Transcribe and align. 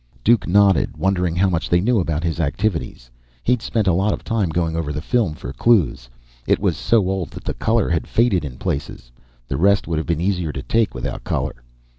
Duke 0.23 0.47
nodded, 0.47 0.97
wondering 0.97 1.35
how 1.35 1.47
much 1.47 1.69
they 1.69 1.79
knew 1.79 1.99
about 1.99 2.23
his 2.23 2.39
activities. 2.39 3.11
He'd 3.43 3.61
spent 3.61 3.85
a 3.85 3.93
lot 3.93 4.13
of 4.13 4.23
time 4.23 4.49
going 4.49 4.75
over 4.75 4.91
the 4.91 4.99
film 4.99 5.35
for 5.35 5.53
clues. 5.53 6.09
It 6.47 6.57
was 6.57 6.75
so 6.75 7.07
old 7.07 7.29
that 7.29 7.43
the 7.43 7.53
color 7.53 7.87
had 7.87 8.07
faded 8.07 8.43
in 8.43 8.57
places. 8.57 9.11
The 9.47 9.57
rest 9.57 9.87
would 9.87 9.99
have 9.99 10.07
been 10.07 10.19
easier 10.19 10.51
to 10.53 10.63
take 10.63 10.95
without 10.95 11.23
color. 11.23 11.53